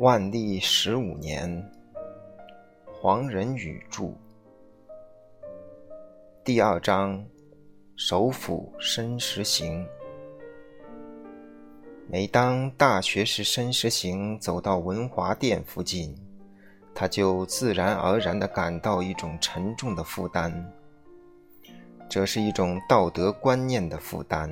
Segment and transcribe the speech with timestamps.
[0.00, 1.70] 万历十五年，
[2.90, 4.14] 黄仁宇著。
[6.42, 7.22] 第二章，
[7.96, 9.86] 首府申时行。
[12.08, 16.16] 每当大学士申时行走到文华殿附近，
[16.94, 20.72] 他就自然而然地感到一种沉重的负担。
[22.08, 24.50] 这是一种道德观念的负担。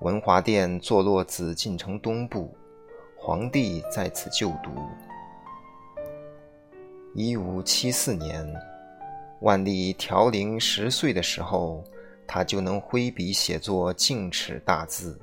[0.00, 2.54] 文华殿坐落紫禁城东部。
[3.20, 4.70] 皇帝在此就读。
[7.14, 8.46] 一五七四年，
[9.40, 11.84] 万历调龄十岁的时候，
[12.26, 15.20] 他就能挥笔写作净尺大字，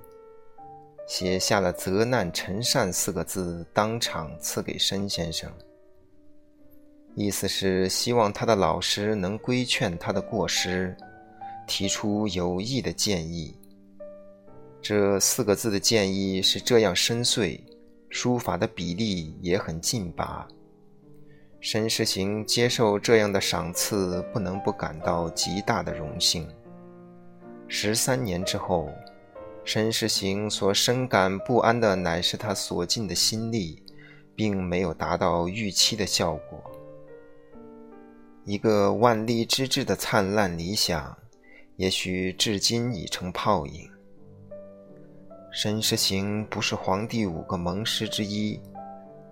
[1.07, 5.49] 写下了“责难陈善”四个字，当场赐给申先生。
[7.15, 10.95] 意思是希望他的老师能规劝他的过失，
[11.65, 13.57] 提出有益的建议。
[14.81, 17.59] 这四个字的建议是这样深邃。
[18.17, 20.47] 书法的比例也很劲拔。
[21.59, 26.47] 申时行接受这样的赏赐，不能不感到极大的荣幸。
[27.67, 28.89] 十三年之后，
[29.65, 33.83] 申时行所深感不安的，乃是他所尽的心力，
[34.33, 36.63] 并没有达到预期的效果。
[38.45, 41.17] 一个万历之治的灿烂理想，
[41.75, 43.89] 也许至今已成泡影。
[45.55, 48.59] 申时行不是皇帝五个盟师之一，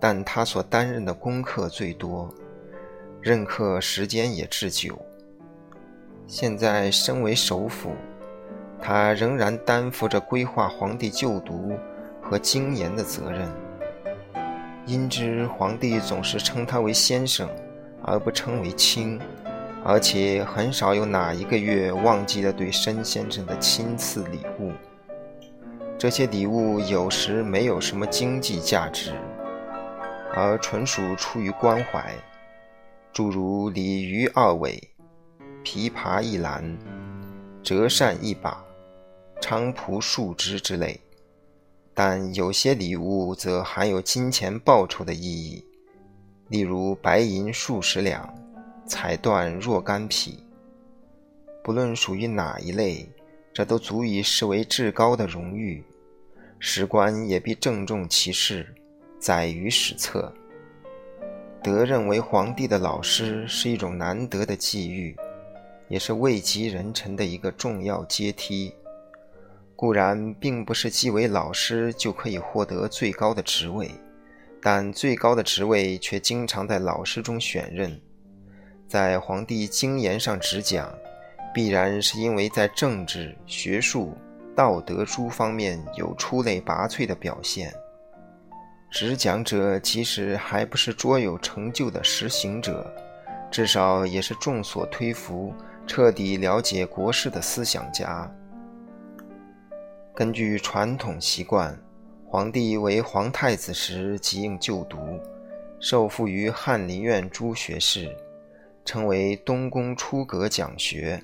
[0.00, 2.32] 但他所担任的功课最多，
[3.20, 4.98] 任课时间也至久。
[6.26, 7.90] 现在身为首辅，
[8.80, 11.74] 他仍然担负着规划皇帝就读
[12.22, 13.46] 和精研的责任。
[14.86, 17.46] 因之，皇帝总是称他为先生，
[18.02, 19.20] 而不称为卿，
[19.84, 24.72] 而且很少有哪一个月忘记了对申先生的亲赐礼物。
[25.96, 29.12] 这些礼物有时没有什么经济价值，
[30.34, 32.14] 而纯属出于关怀，
[33.12, 34.82] 诸如鲤鱼二尾、
[35.64, 36.76] 琵琶一篮、
[37.62, 38.62] 折扇一把、
[39.40, 41.00] 菖蒲数枝之类。
[41.94, 45.64] 但有些礼物则含有金钱报酬的意义，
[46.48, 48.34] 例如白银数十两、
[48.84, 50.44] 彩缎若干匹。
[51.62, 53.08] 不论属于哪一类，
[53.54, 55.82] 这都足以视为至高的荣誉。
[56.58, 58.66] 史官也必郑重其事，
[59.20, 60.32] 载于史册。
[61.62, 65.16] 得任为皇帝的老师是一种难得的际遇，
[65.88, 68.74] 也是位极人臣的一个重要阶梯。
[69.76, 73.90] 固然并不是既为老师就可以获得最高的职位，
[74.60, 78.00] 但最高的职位却经常在老师中选任。
[78.88, 80.92] 在皇帝经言上执讲，
[81.54, 84.14] 必然是因为在政治、学术。
[84.56, 87.74] 道德诸方面有出类拔萃的表现，
[88.88, 92.88] 执讲者即使还不是卓有成就的实行者，
[93.50, 95.52] 至少也是众所推服、
[95.88, 98.30] 彻底了解国事的思想家。
[100.14, 101.76] 根据传统习惯，
[102.24, 104.96] 皇帝为皇太子时即应就读，
[105.80, 108.08] 受赋于翰林院诸学士，
[108.84, 111.20] 称为东宫出阁讲学。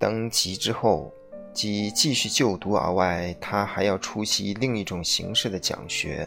[0.00, 1.14] 登基之后。
[1.52, 6.26] 即继续就读而外，他还要出席另一种形式的讲学，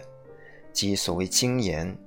[0.73, 1.97] 即所谓经研。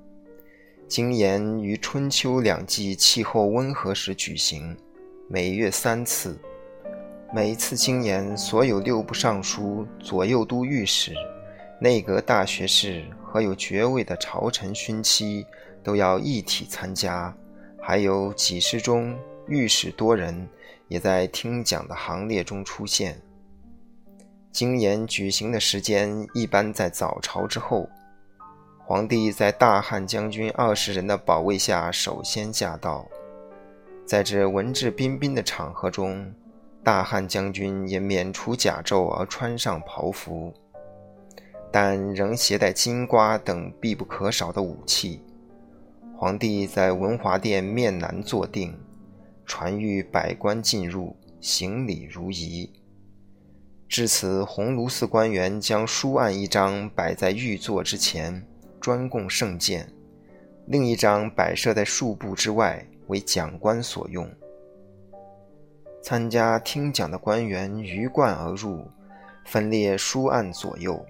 [0.87, 4.77] 经研于春秋两季气候温和时举行，
[5.31, 6.39] 每月三次。
[7.35, 11.15] 每次经研，所有六部尚书、左右都御史、
[11.81, 15.45] 内阁大学士和有爵位的朝臣勋戚
[15.83, 17.35] 都要一体参加，
[17.81, 19.17] 还有几十中、
[19.49, 20.49] 御史多人。
[20.89, 23.21] 也在听讲的行列中出现。
[24.53, 27.89] 经筵举行的时间一般在早朝之后，
[28.85, 33.05] 皇帝在大汉将军二十人的保卫下首先驾到。
[34.05, 36.33] 在这文质彬彬的场合中，
[36.85, 40.55] 大汉将军也免除甲胄而穿上袍服，
[41.73, 45.21] 但仍携带金瓜等必不可少的武器。
[46.17, 48.73] 皇帝在文华殿面南坐定。
[49.47, 52.71] 传谕百官进入，行礼如仪。
[53.89, 58.45] 至此，鸿胪寺官员将书案一张摆在御座之前，
[58.81, 59.87] 专供圣鉴；
[60.67, 64.29] 另一张摆设在数步之外，为讲官所用。
[66.03, 68.85] 参加听讲的官员鱼贯而入，
[69.45, 71.07] 分列书案左右。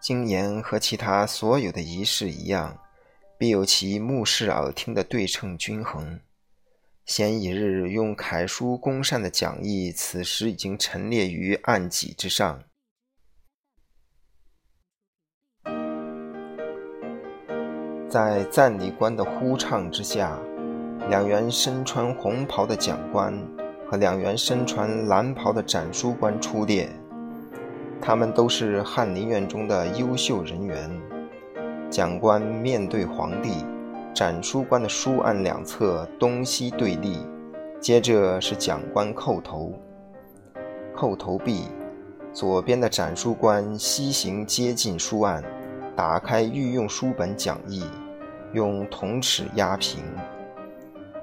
[0.00, 2.78] 经言和其他所有的仪式一样，
[3.36, 6.18] 必有其目视耳听的对称均衡。
[7.06, 12.60] 前一日用楷书公善的讲义，此时已经陈列于案几之上。
[18.10, 20.36] 在赞礼官的呼唱之下，
[21.08, 23.32] 两员身穿红袍的讲官
[23.88, 26.88] 和两员身穿蓝袍的展书官出列。
[28.00, 30.90] 他们都是翰林院中的优秀人员。
[31.88, 33.64] 讲官面对皇帝。
[34.16, 37.18] 展书官的书案两侧东西对立。
[37.78, 39.74] 接着是讲官叩头，
[40.96, 41.64] 叩头毕，
[42.32, 45.44] 左边的展书官西行接近书案，
[45.94, 47.84] 打开御用书本讲义，
[48.54, 50.02] 用铜尺压平。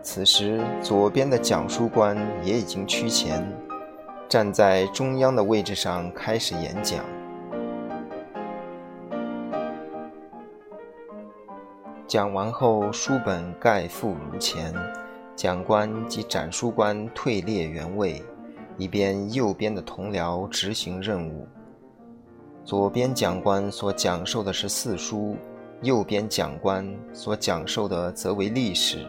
[0.03, 3.43] 此时，左边的讲书官也已经趋前，
[4.29, 7.03] 站在中央的位置上开始演讲。
[12.05, 14.73] 讲完后，书本盖覆如前。
[15.35, 18.21] 讲官及展书官退列原位，
[18.77, 21.47] 以便右边的同僚执行任务。
[22.63, 25.35] 左边讲官所讲授的是四书，
[25.81, 29.07] 右边讲官所讲授的则为历史。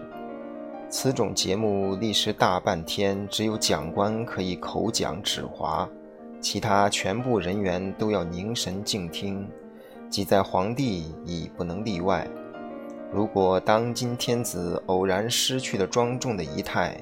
[0.89, 5.87] 此种节目历时大半天，只有讲官可以口讲指划，
[6.41, 9.47] 其他全部人员都要凝神静听，
[10.09, 12.27] 即在皇帝已不能例外。
[13.13, 17.01] 如果当今天子偶然失去了庄重的仪态，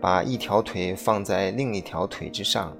[0.00, 2.76] 把一条腿放在另一条腿之上，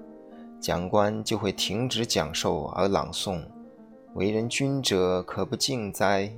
[0.60, 3.42] 讲官就会停止讲授而朗诵
[4.14, 6.30] ：“为人君者，可不敬哉？”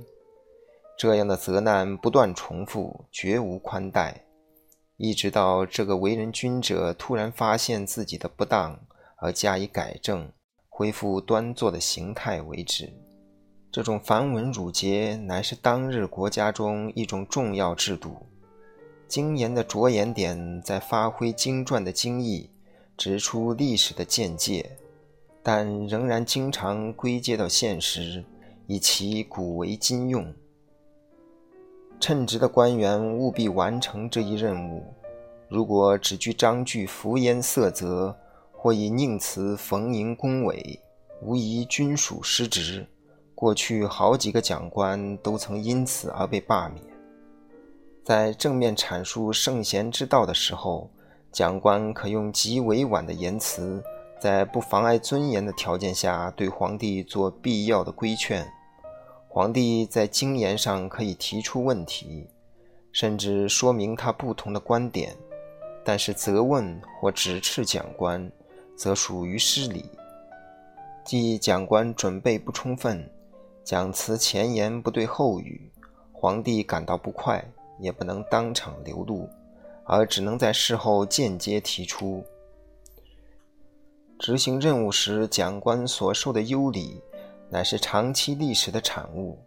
[0.97, 4.23] 这样的责难不断重复，绝无宽待，
[4.95, 8.79] 一直到这个为人君者突然发现自己的不当
[9.17, 10.31] 而加以改正，
[10.69, 12.93] 恢复端坐的形态为止。
[13.71, 18.25] 这种繁文缛节乃是当日国家中一种重要制度。
[19.07, 22.49] 精严的着眼点在发挥经传的精义，
[22.97, 24.77] 指出历史的见解，
[25.41, 28.23] 但仍然经常归结到现实，
[28.65, 30.33] 以其古为今用。
[31.99, 34.83] 称职的官员务必完成这一任务。
[35.49, 38.15] 如果只据章句浮言色泽，
[38.51, 40.79] 或以佞词逢迎恭维，
[41.21, 42.85] 无疑均属失职。
[43.37, 46.83] 过去好几个讲官都曾因此而被罢免。
[48.03, 50.89] 在正面阐述圣贤之道的时候，
[51.31, 53.79] 讲官可用极委婉的言辞，
[54.19, 58.43] 在不妨碍尊严的条件下对皇帝做必要的规劝。
[59.29, 62.27] 皇帝在经言上可以提出问题，
[62.91, 65.15] 甚至说明他不同的观点，
[65.85, 68.31] 但是责问或指斥讲官，
[68.75, 69.85] 则属于失礼，
[71.05, 73.07] 即讲官准备不充分。
[73.67, 75.69] 讲词前言不对后语，
[76.13, 77.43] 皇帝感到不快，
[77.81, 79.27] 也不能当场流露，
[79.83, 82.23] 而只能在事后间接提出。
[84.19, 87.01] 执行任务时，讲官所受的优礼，
[87.49, 89.37] 乃是长期历史的产物，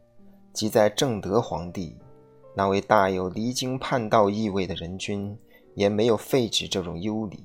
[0.52, 1.96] 即在正德皇帝
[2.54, 5.34] 那位大有离经叛道意味的人君，
[5.74, 7.42] 也没有废止这种优礼。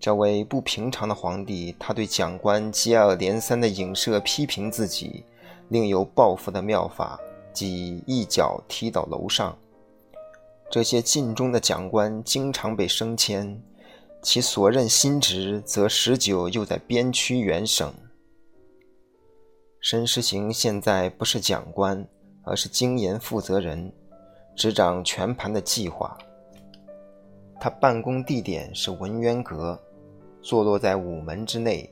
[0.00, 5.22] 这位不平常的皇帝，他对讲官接二连三的影射批评自己。
[5.68, 7.18] 另有报复的妙法，
[7.52, 9.56] 即一脚踢到楼上。
[10.70, 13.62] 这些晋中的讲官经常被升迁，
[14.22, 17.92] 其所任新职则十九又在边区远省。
[19.80, 22.06] 申时行现在不是讲官，
[22.42, 23.92] 而是经研负责人，
[24.56, 26.16] 执掌全盘的计划。
[27.60, 29.78] 他办公地点是文渊阁，
[30.42, 31.88] 坐落在午门之内。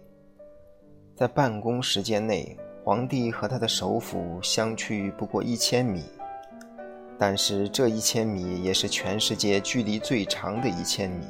[1.15, 2.57] 在办公时间内。
[2.85, 6.03] 皇帝和他的首府相去不过一千米，
[7.17, 11.25] 但是这一千米也是全世界距离最长的一千米。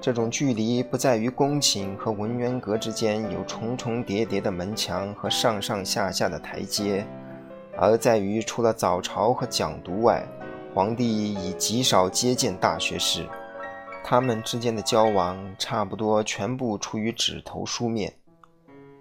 [0.00, 7.04] 这种距离不在于宫寝和文渊阁之间有重重叠叠的门墙和上上下下的台阶，
[7.76, 10.24] 而在于除了早朝和讲读外，
[10.72, 13.26] 皇帝已极少接见大学士，
[14.04, 18.14] 他们之间的交往差不多全部出于纸头书面。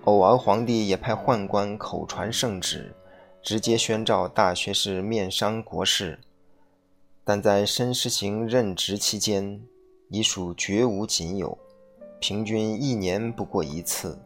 [0.06, 2.96] 偶尔，皇帝也派宦官口传圣旨，
[3.44, 6.20] 直接宣召大学士面商国事。
[7.24, 9.62] 但在申时行任职期间，
[10.10, 11.56] 已属绝无仅有，
[12.20, 14.18] 平均一年不过一次。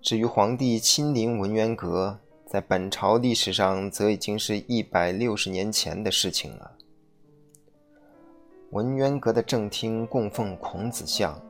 [0.00, 6.70] 至于皇帝亲临文渊阁，在本朝历史上，则已经是一百六十年前的事情了。
[8.70, 11.40] 文渊阁的正厅供奉孔子像。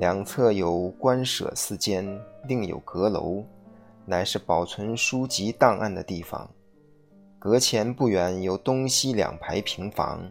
[0.00, 3.44] 两侧有官舍四间，另有阁楼，
[4.06, 6.48] 乃是保存书籍档案的地方。
[7.38, 10.22] 阁前不远有东西两排平房，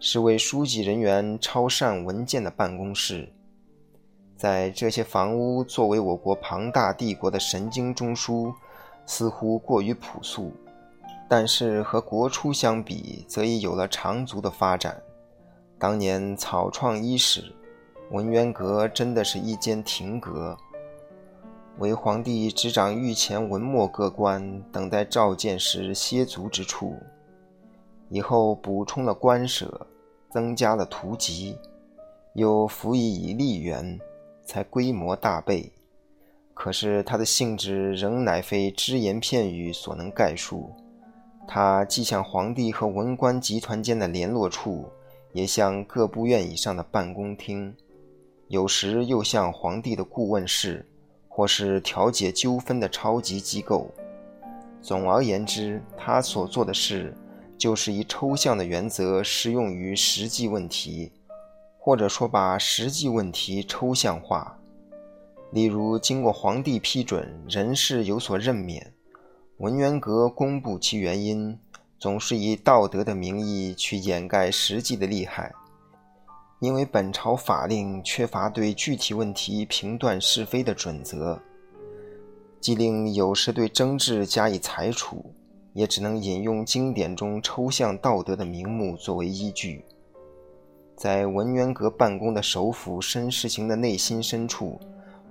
[0.00, 3.32] 是为书记人员抄缮文件的办公室。
[4.36, 8.52] 在这些房屋作为我国庞大帝国的神经中枢，
[9.06, 10.52] 似乎过于朴素，
[11.28, 15.00] 但是和国初相比，则已有了长足的发展。
[15.78, 17.54] 当年草创伊始，
[18.10, 20.56] 文渊阁真的是一间亭阁，
[21.78, 26.94] 为皇帝执掌御前文墨各官，等待召见时歇足之处。
[28.08, 29.88] 以后补充了官舍，
[30.30, 31.58] 增加了图籍，
[32.34, 33.98] 又辅以以吏员，
[34.44, 35.72] 才规模大倍。
[36.54, 40.70] 可是它的性质仍乃非只言片语所能概述。
[41.48, 44.88] 它既像皇帝和文官集团间的联络处，
[45.32, 47.74] 也像各部院以上的办公厅，
[48.48, 50.86] 有时又像皇帝的顾问室，
[51.28, 53.90] 或是调解纠纷的超级机构。
[54.80, 57.12] 总而言之，他所做的事，
[57.58, 61.10] 就是以抽象的原则适用于实际问题，
[61.76, 64.56] 或者说把实际问题抽象化。
[65.50, 68.92] 例如，经过皇帝批准，人事有所任免。
[69.58, 71.58] 文渊阁公布其原因，
[71.98, 75.52] 总是以道德的名义去掩盖实际的利害，
[76.60, 81.38] 因为本朝法令缺乏对具体问题评断是非的准则，
[82.60, 85.34] 既令有时对争执加以裁处，
[85.74, 89.84] 也只能引用经典中抽象道德的名目作为依据。
[90.96, 94.80] 在文渊阁办公的首辅申世行的内心深处，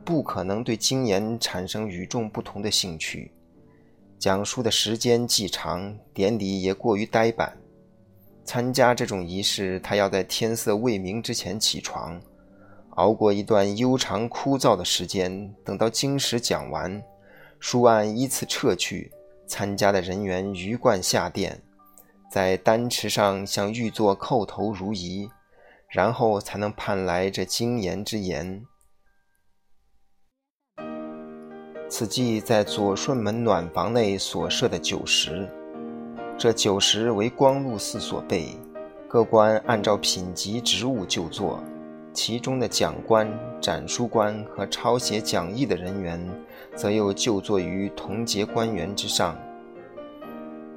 [0.06, 3.32] 不可能对经言产生与众不同的兴趣。
[4.20, 7.58] 讲述的时间既长，典礼也过于呆板。
[8.46, 12.22] 参加这种仪式，他要在天色未明之前起床，
[12.92, 17.04] 熬过一段悠长枯燥的时间，等到经史讲完，
[17.60, 19.12] 书案依次撤去，
[19.48, 21.60] 参加的人员鱼贯下殿，
[22.32, 25.28] 在丹池上向玉座叩头如仪，
[25.90, 28.64] 然后才能盼来这经言之言。
[31.90, 35.48] 此即在左顺门暖房内所设的酒食，
[36.38, 38.58] 这酒食为光禄寺所备，
[39.08, 41.64] 各官按照品级职务就坐，
[42.12, 46.20] 其中的讲官、展书官和抄写讲义的人员，
[46.76, 49.38] 则又就坐于同节官员之上。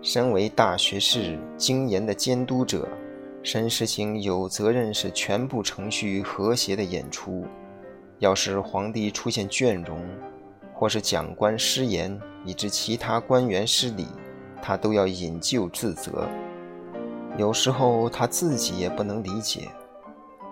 [0.00, 2.88] 身为大学士、经研的监督者，
[3.42, 7.44] 申时行有责任使全部程序和谐的演出。
[8.20, 10.00] 要是皇帝出现倦容，
[10.72, 14.06] 或是讲官失言，以致其他官员失礼，
[14.62, 16.28] 他都要引咎自责。
[17.36, 19.68] 有时候他自己也不能理解，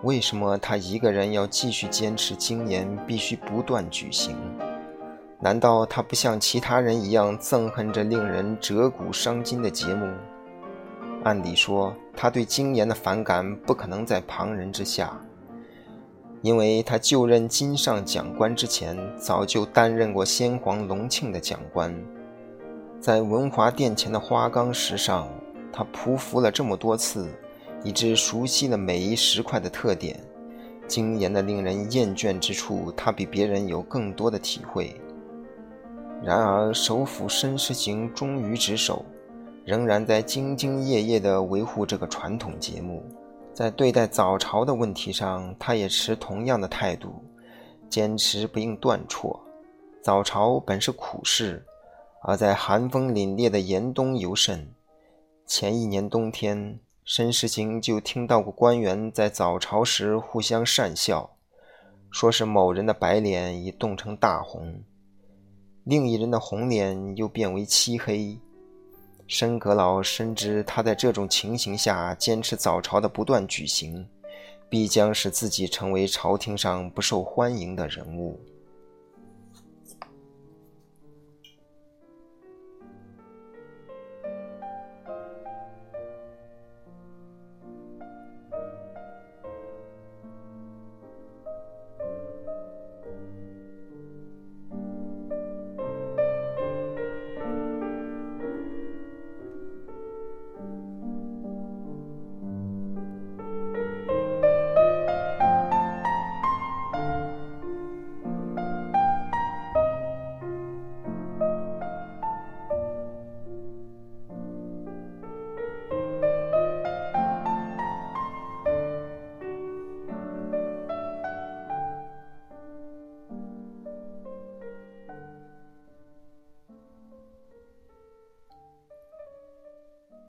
[0.03, 4.35] 为什么他一个人要继续坚持经言必须不断举行？
[5.39, 10.07] 难道他不像其他人一样憎恨这令人折骨伤筋的节目？
[11.23, 15.19] 按理说，他对经言的反感不可能在旁人之下。
[16.41, 21.93] 因为他就任金上讲官之前，早就担任过先皇隆庆的讲官，
[22.99, 25.29] 在文华殿前的花岗石上，
[25.71, 27.29] 他匍匐了这么多次，
[27.83, 30.19] 以致熟悉了每一石块的特点。
[30.87, 34.99] 精研的令人厌倦之处，他比别人有更多的体会。
[36.23, 39.05] 然而，首辅申时行忠于职守，
[39.63, 43.03] 仍然在兢兢业业地维护这个传统节目。
[43.53, 47.23] 在对待早朝的问题上，他也持同样的态度，
[47.89, 49.39] 坚持不应断辍。
[50.01, 51.63] 早朝本是苦事，
[52.27, 54.69] 而在寒风凛冽的严冬尤甚。
[55.45, 61.37] 前一年冬天，申时行就听到过官员在早朝时互相讪笑，
[62.11, 64.83] 说是某人的白脸已冻成大红，
[65.85, 68.37] 另一人的红脸又变为漆黑。
[69.25, 74.05] 申阁老深知，他在这种情形下坚持早朝的不断举行，
[74.69, 78.37] 必将使自己成为朝廷上不受欢迎的人物。